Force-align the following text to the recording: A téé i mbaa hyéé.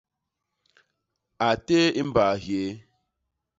A 1.45 1.47
téé 1.65 1.85
i 2.01 2.03
mbaa 2.07 2.33
hyéé. 2.43 2.71